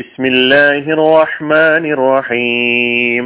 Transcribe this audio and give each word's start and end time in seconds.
بسم 0.00 0.24
الله 0.26 0.84
الرحمن 0.92 1.84
الرحيم 1.92 3.24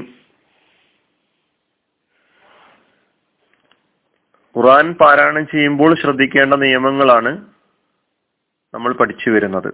ഖുർആൻ 4.55 4.87
പാരായണം 4.93 5.45
ചെയ്യുമ്പോൾ 5.45 5.91
ശ്രദ്ധിക്കേണ്ട 5.95 6.55
നിയമങ്ങളാണ് 6.63 7.31
നമ്മൾ 8.75 8.91
പഠിച്ചു 8.93 9.29
വരുന്നത് 9.31 9.69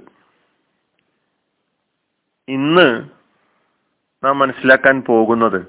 ഇന്ന് 2.49 2.89
നാം 4.23 4.35
മനസ്സിലാക്കാൻ 4.39 4.97
പോകുന്നത് 5.03 5.61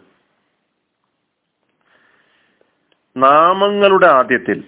നാമങ്ങളുടെ 3.15 4.09
ആദ്യത്തിൽ 4.11 4.59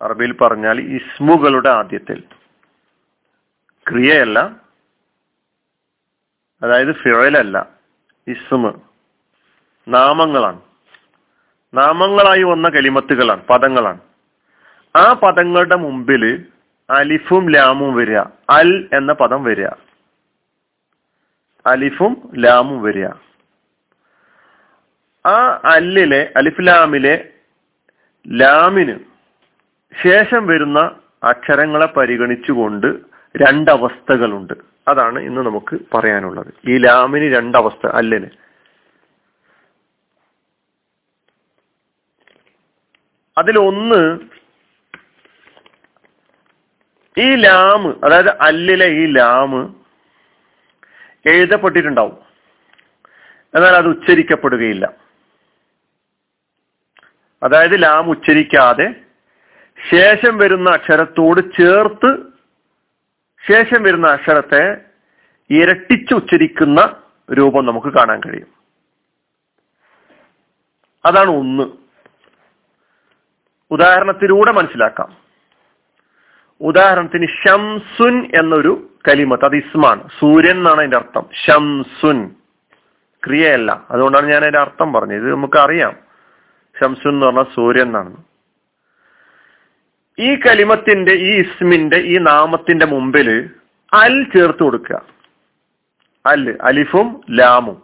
അറബിയിൽ 0.00 0.32
പറഞ്ഞാൽ 0.42 0.76
ഇസ്മുകളുടെ 0.96 1.70
ആദ്യത്തിൽ 1.70 2.18
ക്രിയയല്ല 3.86 4.38
അതായത് 6.65 6.95
ഫിഴലല്ല 6.95 7.69
ഇസ്മ. 8.27 8.73
നാമങ്ങളാണ്. 9.87 10.61
നാമങ്ങളായി 11.73 12.43
വന്ന 12.43 12.69
കലിമത്തുകളാണ് 12.69 13.41
പദങ്ങളാണ്. 13.45 13.99
ആ 14.95 15.13
പദങ്ങളുടെ 15.13 15.75
മുമ്പിൽ 15.75 16.45
അലിഫും 16.89 17.49
ലാമും 17.49 17.95
വരിക. 17.95 18.17
അൽ 18.49 18.89
എന്ന 18.93 19.13
പദം 19.13 19.43
വരിക. 19.43 19.67
അലിഫും 21.65 22.31
ലാമും 22.37 22.83
വരിക. 22.83 23.07
ആ 25.27 25.61
അല്ലിലെ 25.63 26.33
അലിഫ് 26.37 26.67
ലാമിലെ 26.67 27.29
ലാമിന് 28.27 28.99
ശേഷം 30.03 30.47
വരുന്ന 30.47 30.79
അക്ഷരങ്ങളെ 31.23 31.85
പരിഗണിച്ചുകൊണ്ട് 31.85 32.87
രണ്ടവസ്ഥകളുണ്ട്. 33.37 34.74
അതാണ് 34.87 35.19
ഇന്ന് 35.19 35.41
നമുക്ക് 35.41 35.79
പറയാനുള്ളത്. 35.93 36.53
ഈ 36.67 36.77
ലാമിന് 36.77 37.35
രണ്ടവസ്ഥ 37.35 37.87
അല്ലിന്? 37.87 38.27
അതിലൊന്ന് 43.37 44.19
ഈ 47.17 47.35
ലാമ് 47.35 48.05
അതായത് 48.05 48.29
അല്ലിലെ 48.29 48.85
ഈ 48.85 49.05
ലാമ് 49.05 49.73
എഴുതപ്പെട്ടിട്ടുണ്ടാവും. 51.25 52.17
എന്നാൽ 53.55 53.75
അത് 53.75 53.87
ഉച്ചരിക്കപ്പെടുകയില്ല. 53.87 54.93
അതായത് 57.43 57.83
ലാം 57.83 58.09
ഉച്ചരിക്കാതെ 58.09 58.95
ശേഷം 59.91 60.37
വരുന്ന 60.37 60.69
അക്ഷരത്തോട് 60.69 61.41
ചേർത്ത് 61.61 62.34
ശേഷം 63.51 63.83
വരുന്ന 63.83 64.07
അക്ഷരത്തെ 64.07 64.81
ഇരട്ടിച്ച് 65.49 66.13
ഉച്ചരിക്കുന്ന 66.13 67.01
രൂപം 67.33 67.65
നമുക്ക് 67.65 67.87
കാണാൻ 67.87 68.19
കഴിയും. 68.19 68.47
അതാണ് 71.05 71.29
ഒന്ന്. 71.29 71.63
ഉദാഹരണത്തിലൂടെ 73.71 74.51
മനസ്സിലാക്കാം. 74.51 75.17
ഉദാഹരണത്തിന് 76.61 77.27
ഷംസുൻ 77.27 78.31
എന്നൊരു 78.39 78.89
കലിമത്ത് 79.09 79.45
അത് 79.45 79.55
ഇസ്മാണ്. 79.55 80.09
സൂര്യൻ 80.19 80.57
എന്നാണ് 80.57 80.77
അതിന്റെ 80.77 80.97
അർത്ഥം. 80.97 81.29
ഷംസുൻ 81.47 82.35
ക്രിയയല്ല. 83.25 83.83
അതുകൊണ്ടാണ് 83.91 84.25
ഞാൻ 84.25 84.41
അതിന്റെ 84.41 84.59
അർത്ഥം 84.59 84.93
പറഞ്ഞത്. 84.93 85.17
ഇത് 85.17 85.31
നമുക്ക് 85.31 85.57
അറിയാം 85.57 85.97
ഷംസുൻ 86.83 87.09
എന്ന് 87.09 87.25
പറഞ്ഞാൽ 87.25 87.43
സൂര്യൻ 87.43 87.85
എന്നാണ്. 87.85 88.17
ഈ 90.19 90.35
കലിമത്തിന്റെ 90.35 91.11
ഈ 91.11 91.41
ഇസ്മിന്റെ 91.41 91.97
ഈ 91.97 92.17
നാമത്തിന്റെ 92.17 92.85
മുമ്പിൽ 92.85 93.49
അൽ 93.93 94.23
ചേർത്ത് 94.23 94.63
കൊടുക്കുക. 94.63 95.05
അൽ 96.25 96.57
അലിഫും 96.61 97.21
ലാമും. 97.31 97.83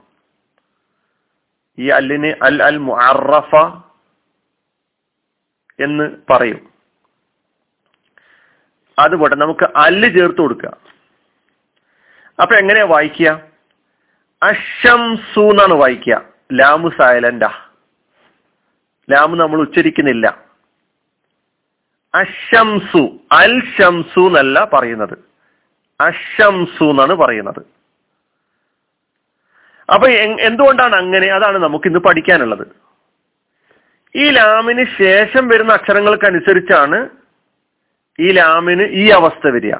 ഈ 1.79 1.87
അല്ലിന് 1.87 2.27
അൽ 2.27 2.63
അൽ 2.63 2.77
മുഅറഫ 2.77 3.55
എന്ന് 5.79 6.15
പറയും. 6.29 6.71
അതുപോലെ 8.99 9.35
നമുക്ക് 9.35 9.69
അല്ല് 9.75 10.19
ചേർത്ത് 10.19 10.37
കൊടുക്കുക. 10.37 10.77
അപ്പൊ 12.41 12.55
എങ്ങനെയാ 12.55 12.83
വായിക്കുക? 12.83 13.41
അഷംസു 14.43 15.39
എന്നാണ് 15.39 15.73
വായിക്കുക. 15.73 16.25
ലാമു 16.53 16.89
സൈലന്റാ. 16.89 17.69
ലാമു 19.11 19.35
നമ്മൾ 19.35 19.59
ഉച്ചരിക്കുന്നില്ല. 19.59 20.50
അഷംസു 22.15 23.19
അൽ 23.31 23.61
ഷംസു 23.77 24.19
എന്നല്ല 24.19 24.65
പറയുന്നത്. 24.73 25.17
അഷംസു 26.01 26.83
എന്നാണ് 26.83 27.13
പറയുന്നത്. 27.13 27.61
അപ്പൊ 29.93 30.07
എന്തുകൊണ്ടാണ് 30.39 30.95
അങ്ങനെ? 30.95 31.27
അതാണ് 31.27 31.57
നമുക്ക് 31.57 31.87
ഇന്ന് 31.87 31.99
പഠിക്കാനുള്ളത്. 31.99 32.67
ഈ 34.15 34.29
ലാമിന് 34.29 34.85
ശേഷം 34.99 35.47
വരുന്ന 35.47 35.73
അക്ഷരങ്ങൾക്കനുസരിച്ചാണ് 35.73 37.09
ഈ 38.19 38.31
ലാമിന് 38.31 38.83
ഈ 38.83 39.09
അവസ്ഥ 39.09 39.47
വരിക. 39.47 39.75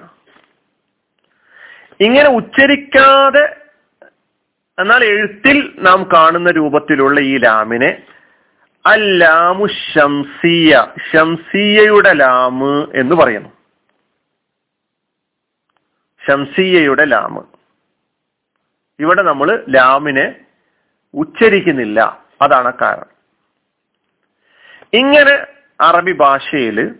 ഇങ്ങനെ 1.99 2.29
ഉച്ചരിക്കാതെ 2.29 3.55
എന്നാൽ 4.79 5.03
എഴുത്തിൽ 5.03 5.73
നാം 5.79 6.09
കാണുന്ന 6.13 6.51
രൂപത്തിലുള്ള 6.51 7.19
ഈ 7.19 7.37
ലാമിനെ 7.37 8.03
അല്ലാമു 8.85 9.67
ഷംസിയ 9.67 10.87
ഷംസിയയുടെ 11.13 12.13
ലാമ് 12.13 12.87
എന്ന് 12.93 13.15
പറയുന്നു. 13.15 13.49
ഷംസിയയുടെ 16.27 17.05
ലാമ്. 17.05 17.43
ഇവിടെ 18.99 19.21
നമ്മൾ 19.21 19.65
ലാമിനെ 19.69 20.35
ഉച്ചരിക്കുന്നില്ല. 21.13 22.25
അതാണ് 22.41 22.73
കാരണം. 22.81 23.05
ഇങ്ങനെ 24.93 25.45
അറബി 25.81 26.11
ഭാഷയിൽ 26.11 26.95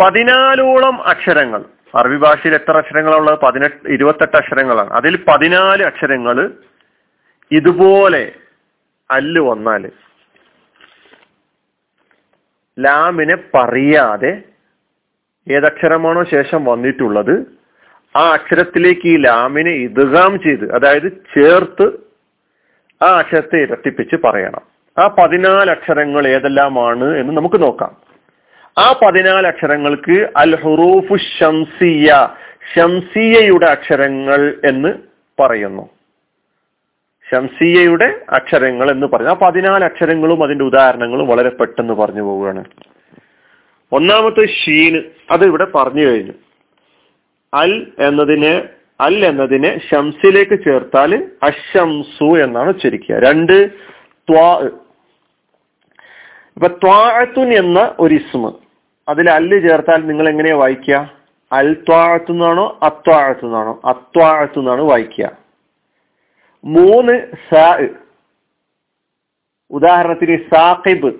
പതിനാലോളം 0.00 1.02
അക്ഷരങ്ങൾ 1.02 1.64
അറബി 1.94 2.16
ഭാഷയിൽ 2.16 2.54
എത്ര 2.54 2.78
അക്ഷരങ്ങളുള്ളത്? 2.78 3.40
പതിനെട്ട് 3.40 3.88
ഇരുപത്തെട്ട് 3.88 4.36
അക്ഷരങ്ങളാണ്. 4.36 4.90
അതിൽ 4.90 5.24
പതിനാല് 5.28 5.84
അക്ഷരങ്ങൾ 5.84 6.50
ഇതുപോലെ 7.50 8.32
അല്ല് 9.10 9.40
വന്നാൽ 9.40 9.90
ലാമിനെ 12.78 13.36
പറയാതെ 13.54 14.42
ഏതക്ഷരമാണോ 15.50 16.24
ശേഷം 16.24 16.64
വന്നിട്ടുള്ളത് 16.64 17.60
ആ 18.16 18.30
അക്ഷരത്തിലേക്ക് 18.32 19.00
ഈ 19.04 19.16
ലാമിനെ 19.16 19.70
ഇതുകാം 19.70 20.40
ചെയ്ത് 20.40 20.72
അതായത് 20.72 21.12
ചേർത്ത് 21.38 21.92
ആ 23.04 23.18
അക്ഷരത്തെ 23.18 23.56
ഇരട്ടിപ്പിച്ച് 23.56 24.16
പറയണം. 24.24 24.60
ആ 24.98 25.06
പതിനാല് 25.06 25.70
അക്ഷരങ്ങൾ 25.70 26.26
ഏതെല്ലാമാണ് 26.26 27.04
എന്ന് 27.04 27.36
നമുക്ക് 27.36 27.62
നോക്കാം. 27.62 27.96
ആ 28.78 28.92
പതിനാല് 28.92 29.46
അക്ഷരങ്ങൾക്ക് 29.46 30.28
അൽ 30.36 30.56
ഹുറൂഫു 30.56 31.16
ഷംസിയ 31.40 32.28
ഷംസിയയുടെ 32.76 33.66
അക്ഷരങ്ങൾ 33.66 34.60
എന്ന് 34.64 34.94
പറയുന്നു. 35.42 35.88
ഷംസിയയുടെ 37.30 38.20
അക്ഷരങ്ങൾ 38.28 38.90
എന്ന് 38.90 39.06
പറഞ്ഞു 39.06 39.28
പതിനാല് 39.28 39.84
അക്ഷരങ്ങളും 39.84 40.44
അതിന്റെ 40.44 40.64
ഉദാഹരണങ്ങളും 40.64 41.28
വളരെ 41.28 41.48
പെട്ടെന്ന് 41.48 41.94
പറഞ്ഞു 41.94 42.22
പോവുകയാണ്. 42.22 42.64
ഒന്നാമത്തെ 43.92 44.46
ഷീന് 44.46 45.02
അത് 45.30 45.44
ഇവിടെ 45.44 45.64
പറഞ്ഞു 45.64 46.04
കഴിഞ്ഞു. 46.06 46.32
അൽ 47.54 47.92
എന്നതിനെ 47.98 48.68
അൽ 49.00 49.26
എന്നതിനെ 49.26 49.80
ഷംസിലേക്ക് 49.90 50.64
ചേർത്താൽ 50.64 51.28
അഷംസു 51.42 52.24
എന്നാണ് 52.24 52.68
ഉച്ചരിക്കുക. 52.68 53.16
രണ്ട് 53.16 53.68
ത്വാ. 54.30 54.68
ഇപ്പൊ 56.56 56.66
ത്വാഴത്തുൻ 56.68 57.52
എന്ന 57.52 57.94
ഒരു 58.00 58.14
ഇസ്മ. 58.14 58.52
അതിൽ 59.08 59.30
അല്ല് 59.30 59.68
ചേർത്താൽ 59.68 60.06
നിങ്ങൾ 60.06 60.28
എങ്ങനെയാ 60.28 60.56
വായിക്കുക? 60.56 61.10
അൽ 61.52 61.74
ത്വാഴത്തുനിന്നാണോ 61.74 62.78
അത്വാഴത്തുനിന്നാണോ 62.82 62.82
അത്വാഅത്തു 62.82 63.46
നിന്നാണോ 63.46 63.80
അത്വാഅത്തു 63.84 64.58
നിന്നാണ് 64.58 64.80
വായിക്കുക. 64.80 65.39
മൂന്ന് 66.64 67.32
സാ 67.50 67.88
ഉദാഹരണത്തിന് 69.70 70.54
സാഖിബ്. 70.54 71.14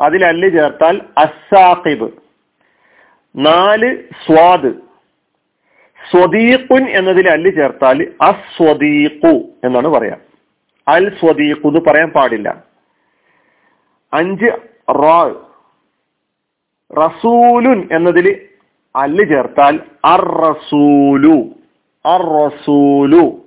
അതിൽ 0.00 0.24
അല്ല് 0.24 0.50
ചേർത്താൽ 0.50 1.00
അസാഖിബ് 1.18 2.12
നാല് 3.36 3.96
സ്വാദ്. 4.26 4.74
സ്വദീഖുൻ 6.10 6.90
എന്നതിൽ 6.90 7.28
അല്ല് 7.28 7.50
ചേർത്താൽ 7.50 8.14
അസ്വദീഖു 8.20 9.48
എന്നാണ് 9.64 9.88
പറയാം. 9.88 10.20
അൽ 10.88 11.18
സ്വദീഖു 11.20 11.68
എന്ന് 11.68 11.80
പറയാൻ 11.80 12.10
പാടില്ല. 12.10 12.64
അഞ്ച് 14.12 14.58
റാ. 14.90 15.34
റസൂലുൻ 16.92 17.88
എന്നതിൽ 17.92 18.48
അല്ല് 18.96 19.28
ചേർത്താൽ 19.28 19.80
അർ 20.04 20.40
റസൂലു. 20.40 21.48
അർ 22.08 22.22
റസൂലു. 22.22 23.41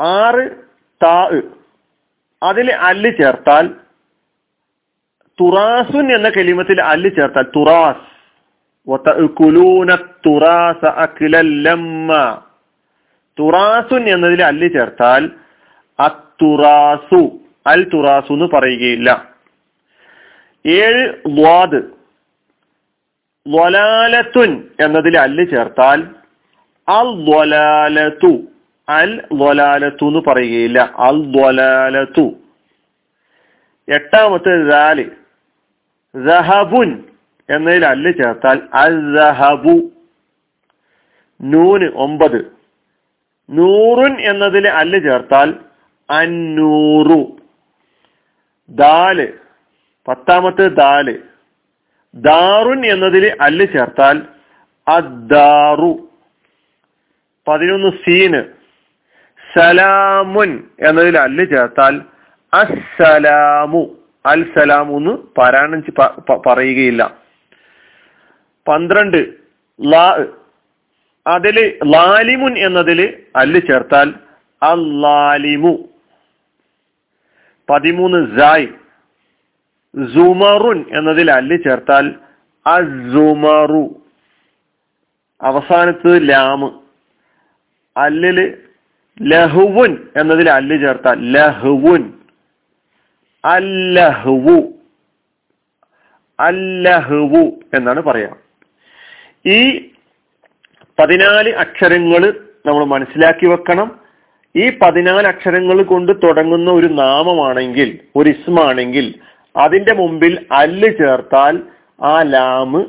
ആറ് 0.00 0.50
താ 1.02 1.40
അതിൽ 2.42 2.72
അല്ല് 2.72 3.10
ചേർത്താൽ 3.10 3.74
തുറാസുൻ 5.40 6.12
എന്ന 6.12 6.28
കലിമത്തിൽ 6.28 6.82
അല്ല് 6.82 7.10
ചേർത്താൽ 7.10 7.42
തുറാസ്. 7.56 8.10
തുറാസുൻ 13.38 14.08
എന്നതിൽ 14.08 14.42
അല്ല് 14.42 14.68
ചേർത്താൽ 14.68 15.30
അത്തുറാസു 15.98 17.40
അൽ 17.66 17.90
തുറാസു 17.94 18.32
എന്ന് 18.32 18.44
പറയുകയില്ല. 18.44 19.28
ഏഴ് 20.66 21.14
ദ്വാദ്. 21.28 21.82
വലാലത്തുൻ 23.46 24.68
എന്നതിൽ 24.80 25.18
അല്ല് 25.18 25.44
ചേർത്താൽ 25.50 26.02
അൽ 26.88 27.30
വലാലത്തു 27.30 28.32
അൽ 28.90 29.20
ദ്വലാലത്തു 29.32 30.04
എന്ന് 30.04 30.22
പറയുകയില്ല. 30.26 30.92
അൽ 30.98 31.24
ദ്വലാലത്തു 31.24 32.34
എട്ടാമത്തെ 33.88 34.68
ദാൽ 34.68 35.10
ദഹബുൻ 36.14 37.04
എന്നതിൽ 37.50 37.86
അല്ല് 37.86 38.12
ചേർത്താൽ 38.12 38.62
അൽ 38.74 39.14
ദഹബു 39.14 39.90
നൂന് 41.42 41.88
ഒമ്പത്. 41.94 42.52
നൂറുൻ 43.50 44.20
എന്നതിൽ 44.20 44.68
അല്ല് 44.68 45.00
ചേർത്താൽ 45.00 45.54
അന്നൂറു 46.10 47.36
ദാൽ. 48.68 49.32
പത്താമത്തെ 50.08 50.68
ദാൽ. 50.68 51.18
ദാറുൻ 52.14 52.86
എന്നതിൽ 52.86 53.36
അല്ല് 53.40 53.66
ചേർത്താൽ 53.66 54.22
അദ്ദാറു. 54.88 56.08
പതിനൊന്ന് 57.48 57.90
സീന്. 57.90 58.59
സലാമുൻ 59.56 60.68
എന്നതിൽ 60.80 61.18
അല്ല് 61.18 61.44
ചേർത്താൽ 61.44 62.00
അസ്സലാമു. 62.54 63.96
അൽ 64.26 64.52
സലാമു 64.58 64.96
എന്ന് 64.96 65.10
പാരായണം 65.10 65.82
പറയുകയില്ല. 66.46 67.16
പന്ത്രണ്ട് 68.68 69.34
ലാ 69.80 70.24
അതിൽ 71.26 71.78
ലാലിമുൻ 71.84 72.58
എന്നതിൽ 72.58 73.22
അല്ല് 73.36 73.60
ചേർത്താൽ 73.60 74.14
അല്ലാലിമു. 74.62 75.88
പതിമൂന്ന് 77.70 78.38
സായ്. 78.38 78.66
സുമറുൻ 80.14 80.84
എന്നതിൽ 80.98 81.30
അല്ല് 81.30 81.56
ചേർത്താൽ 81.56 82.14
അസുമറു 82.66 84.02
അവസാനത്ത് 85.42 86.28
ലാമ്. 86.28 86.70
അല്ലിൽ 87.96 88.58
ലഹുവുൻ 89.22 89.98
എന്നതിൽ 90.16 90.50
അല്ല് 90.50 90.80
ചേർത്താൽ 90.80 91.32
ലഹുവുൻ. 91.32 92.12
അല്ലഹുവു. 93.44 94.72
അല്ലഹുവു 96.40 97.60
എന്നാണ് 97.74 98.02
പറയാം. 98.02 98.36
ഈ 99.46 99.90
പതിനാല് 100.98 101.54
അക്ഷരങ്ങൾ 101.54 102.40
നമ്മൾ 102.66 102.84
മനസ്സിലാക്കി 102.84 103.46
വെക്കണം. 103.46 104.00
ഈ 104.56 104.78
പതിനാല് 104.82 105.26
അക്ഷരങ്ങൾ 105.26 105.82
കൊണ്ട് 105.82 106.12
തുടങ്ങുന്ന 106.12 106.70
ഒരു 106.70 106.86
നാമമാണെങ്കിൽ 106.86 107.98
ഒരു 108.16 108.30
ഇസ്മാണെങ്കിൽ 108.30 109.14
അതിന്റെ 109.56 109.94
മുമ്പിൽ 109.94 110.46
അല്ല് 110.52 110.88
ചേർത്താൽ 110.88 111.62
ആ 112.02 112.22
ലാമ് 112.22 112.84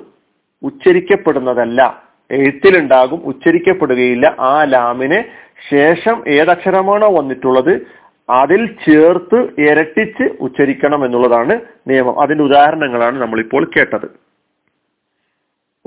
ഉച്ചരിക്കപ്പെടുന്നതല്ല. 0.64 2.04
എഴുത്തിലുണ്ടാകും 2.32 3.22
ഉച്ചരിക്കപ്പെടുകയില്ല. 3.26 4.36
ആ 4.40 4.64
ലാമിന് 4.64 5.24
ശേഷം 5.70 6.24
ഏതക്ഷരമാണോ 6.28 7.18
വന്നിട്ടുള്ളത് 7.18 8.02
അതിൽ 8.30 8.68
ചേർത്ത് 8.68 9.62
ഇരട്ടിച്ച് 9.62 10.24
ഉച്ചരിക്കണം 10.40 11.06
എന്നുള്ളതാണ് 11.06 11.60
നിയമം. 11.88 12.22
അതിന്റെ 12.22 12.44
ഉദാഹരണങ്ങളാണ് 12.44 13.22
നമ്മളിപ്പോൾ 13.22 13.72
കേട്ടത്. 13.78 14.08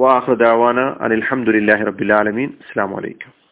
വാഹുദാവാന 0.00 0.80
അനിൽഹമുല്ലാഹി 1.00 1.84
റബിലാലമീൻ 1.84 2.48
അസ്സാം 2.48 2.92
വലൈക്കും 2.92 3.43